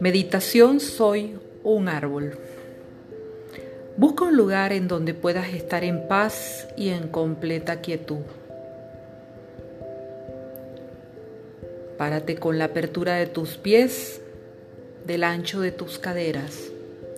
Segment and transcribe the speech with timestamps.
[0.00, 2.38] Meditación Soy un árbol.
[3.96, 8.22] Busca un lugar en donde puedas estar en paz y en completa quietud.
[11.96, 14.20] Párate con la apertura de tus pies
[15.04, 16.70] del ancho de tus caderas.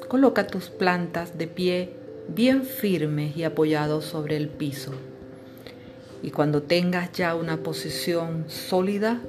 [0.08, 1.90] Coloca tus plantas de pie
[2.28, 4.92] bien firmes y apoyados sobre el piso.
[6.22, 9.20] Y cuando tengas ya una posición sólida,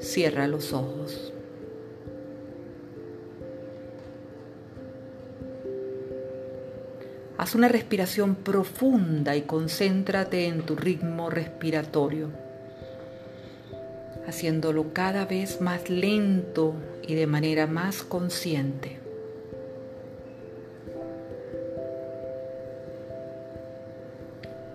[0.00, 1.32] cierra los ojos.
[7.36, 12.30] Haz una respiración profunda y concéntrate en tu ritmo respiratorio,
[14.26, 16.74] haciéndolo cada vez más lento
[17.06, 19.03] y de manera más consciente.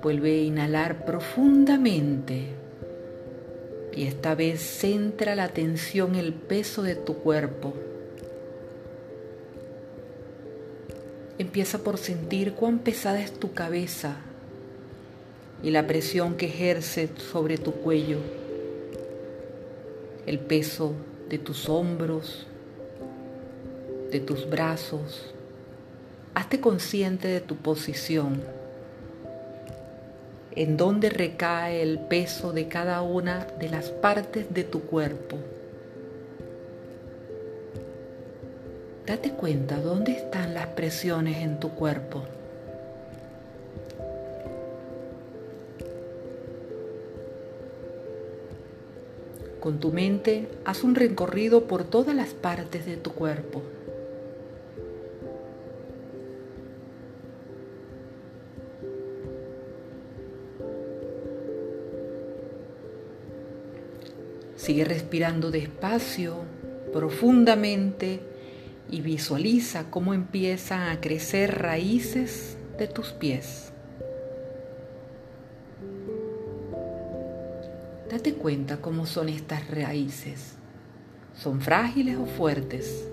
[0.02, 2.48] Vuelve a inhalar profundamente.
[3.94, 7.74] Y esta vez centra la atención en el peso de tu cuerpo.
[11.38, 14.18] Empieza por sentir cuán pesada es tu cabeza
[15.64, 18.20] y la presión que ejerce sobre tu cuello,
[20.26, 20.94] el peso
[21.30, 22.48] de tus hombros,
[24.12, 25.34] de tus brazos.
[26.34, 28.42] Hazte consciente de tu posición,
[30.60, 35.38] en donde recae el peso de cada una de las partes de tu cuerpo.
[39.08, 42.24] Date cuenta dónde están las presiones en tu cuerpo.
[49.62, 53.62] Con tu mente haz un recorrido por todas las partes de tu cuerpo.
[64.60, 66.36] Sigue respirando despacio,
[66.92, 68.20] profundamente
[68.92, 73.72] y visualiza cómo empiezan a crecer raíces de tus pies.
[78.12, 80.56] Date cuenta cómo son estas raíces.
[81.34, 83.08] ¿Son frágiles o fuertes?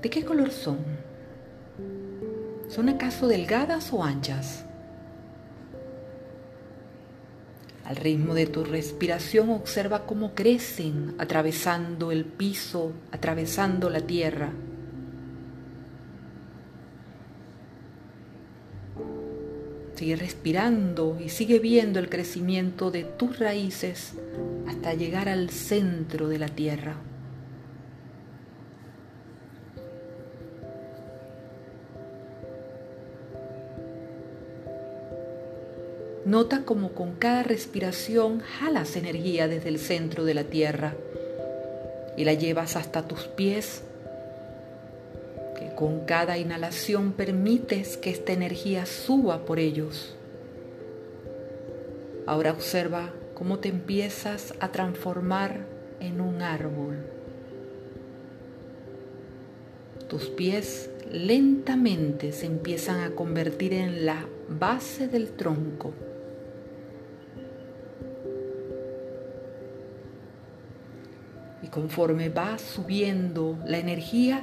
[0.00, 0.78] ¿De qué color son?
[2.70, 4.64] ¿Son acaso delgadas o anchas?
[7.90, 14.52] Al ritmo de tu respiración observa cómo crecen atravesando el piso, atravesando la tierra.
[19.96, 24.12] Sigue respirando y sigue viendo el crecimiento de tus raíces
[24.68, 26.94] hasta llegar al centro de la tierra.
[36.30, 40.94] Nota como con cada respiración jalas energía desde el centro de la tierra
[42.16, 43.82] y la llevas hasta tus pies,
[45.58, 50.14] que con cada inhalación permites que esta energía suba por ellos.
[52.26, 55.66] Ahora observa cómo te empiezas a transformar
[55.98, 56.98] en un árbol.
[60.08, 65.92] Tus pies lentamente se empiezan a convertir en la base del tronco
[71.80, 74.42] conforme va subiendo la energía,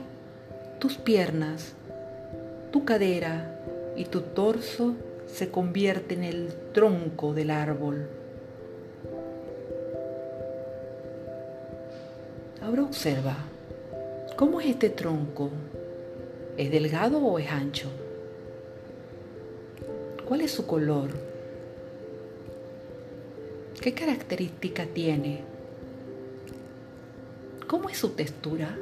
[0.80, 1.74] tus piernas,
[2.72, 3.62] tu cadera
[3.96, 4.96] y tu torso
[5.28, 8.10] se convierten en el tronco del árbol.
[12.60, 13.38] Ahora observa,
[14.36, 15.52] ¿cómo es este tronco?
[16.58, 17.92] ¿Es delgado o es ancho?
[20.28, 21.12] ¿Cuál es su color?
[23.80, 25.57] ¿Qué característica tiene?
[27.68, 28.78] ¿Cómo es su textura?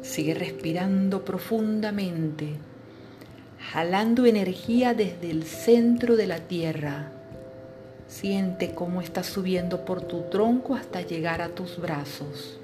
[0.00, 2.54] Sigue respirando profundamente,
[3.58, 7.12] jalando energía desde el centro de la tierra.
[8.08, 12.58] Siente cómo está subiendo por tu tronco hasta llegar a tus brazos.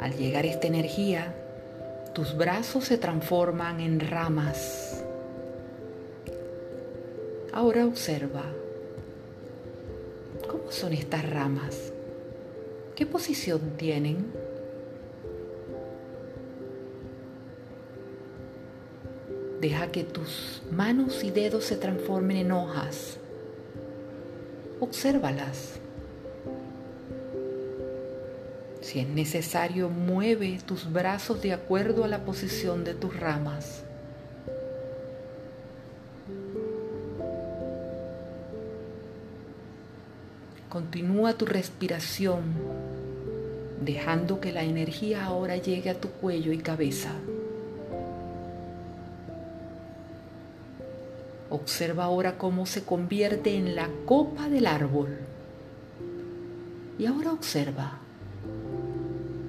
[0.00, 1.32] Al llegar esta energía,
[2.12, 5.01] tus brazos se transforman en ramas
[7.52, 8.44] Ahora observa
[10.48, 11.92] cómo son estas ramas,
[12.96, 14.24] qué posición tienen.
[19.60, 23.18] Deja que tus manos y dedos se transformen en hojas.
[24.80, 25.74] Obsérvalas.
[28.80, 33.84] Si es necesario, mueve tus brazos de acuerdo a la posición de tus ramas.
[40.72, 42.40] Continúa tu respiración,
[43.84, 47.10] dejando que la energía ahora llegue a tu cuello y cabeza.
[51.50, 55.18] Observa ahora cómo se convierte en la copa del árbol.
[56.98, 57.98] Y ahora observa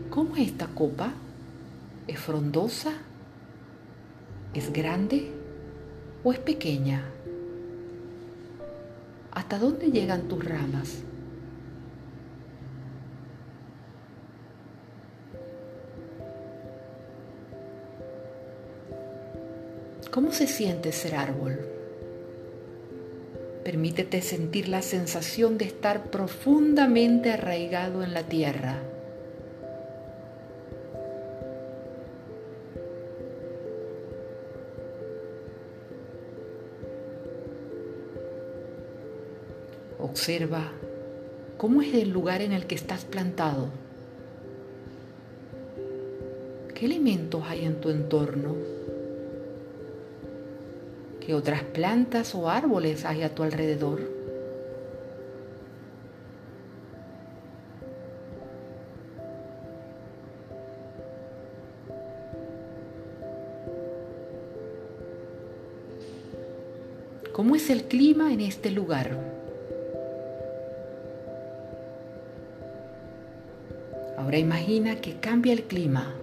[0.09, 1.13] cómo es esta copa.
[2.05, 2.91] ¿Es frondosa?
[4.53, 5.31] ¿Es grande?
[6.21, 7.01] ¿O es pequeña?
[9.31, 11.03] ¿Hasta dónde llegan tus ramas?
[20.13, 21.57] ¿Cómo se siente ser árbol?
[23.63, 28.77] Permítete sentir la sensación de estar profundamente arraigado en la tierra.
[39.97, 40.73] Observa
[41.57, 43.69] cómo es el lugar en el que estás plantado.
[46.75, 48.83] ¿Qué elementos hay en tu entorno?
[51.25, 54.01] ¿Qué otras plantas o árboles hay a tu alrededor?
[67.31, 69.17] ¿Cómo es el clima en este lugar?
[74.17, 76.15] Ahora imagina que cambia el clima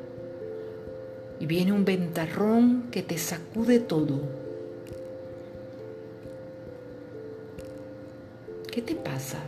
[1.38, 4.39] y viene un ventarrón que te sacude todo.
[8.70, 9.38] ¿Qué te pasa?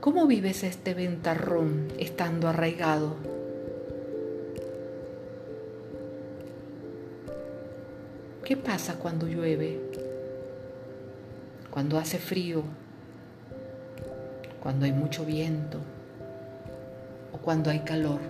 [0.00, 3.16] ¿Cómo vives este ventarrón estando arraigado?
[8.44, 9.80] ¿Qué pasa cuando llueve?
[11.70, 12.64] Cuando hace frío?
[14.62, 15.78] Cuando hay mucho viento?
[17.32, 18.20] ¿O cuando hay calor?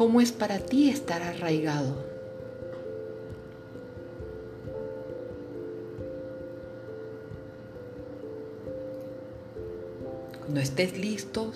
[0.00, 1.94] Cómo es para ti estar arraigado.
[10.38, 11.52] Cuando estés listo,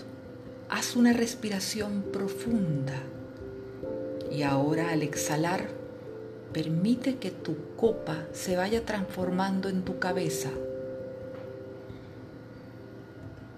[0.69, 2.93] haz una respiración profunda.
[4.31, 5.69] Y ahora al exhalar,
[6.53, 10.51] permite que tu copa se vaya transformando en tu cabeza,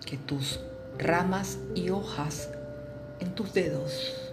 [0.06, 0.60] que tus
[0.96, 2.50] ramas y hojas
[3.18, 4.25] en tus dedos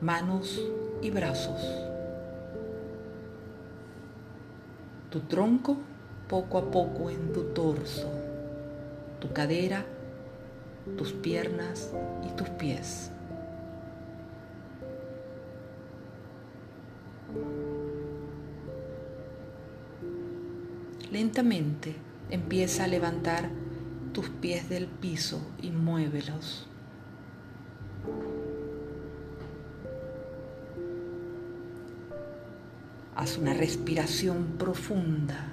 [0.00, 0.58] manos
[1.02, 1.60] y brazos.
[5.10, 5.76] Tu tronco
[6.28, 8.08] poco a poco en tu torso,
[9.20, 9.84] tu cadera,
[10.96, 11.92] tus piernas
[12.26, 13.10] y tus pies.
[21.10, 21.96] Lentamente
[22.30, 23.50] empieza a levantar
[24.12, 26.69] tus pies del piso y muévelos.
[33.16, 35.48] Haz una respiración profunda.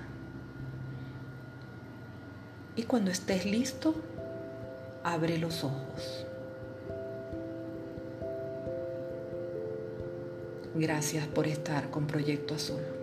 [2.76, 3.96] Y cuando estés listo,
[5.04, 6.26] abre los ojos.
[10.76, 12.97] Gracias por estar con Proyecto Azul.